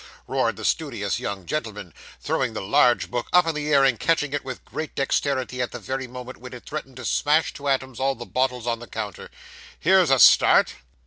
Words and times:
roared 0.25 0.55
the 0.55 0.65
studious 0.65 1.19
young 1.19 1.45
gentleman, 1.45 1.93
throwing 2.19 2.53
the 2.53 2.59
large 2.61 3.11
book 3.11 3.27
up 3.31 3.45
into 3.45 3.53
the 3.61 3.71
air, 3.71 3.83
and 3.83 3.99
catching 3.99 4.33
it 4.33 4.43
with 4.43 4.65
great 4.65 4.95
dexterity 4.95 5.61
at 5.61 5.71
the 5.71 5.77
very 5.77 6.07
moment 6.07 6.37
when 6.37 6.53
it 6.53 6.65
threatened 6.65 6.97
to 6.97 7.05
smash 7.05 7.53
to 7.53 7.67
atoms 7.67 7.99
all 7.99 8.15
the 8.15 8.25
bottles 8.25 8.65
on 8.65 8.79
the 8.79 8.87
counter. 8.87 9.29
'Here's 9.79 10.09
a 10.09 10.17
start! 10.17 10.73